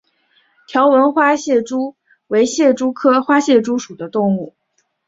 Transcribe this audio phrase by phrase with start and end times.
[0.65, 1.95] 条纹花蟹蛛
[2.25, 4.55] 为蟹蛛科花蟹蛛属的动物。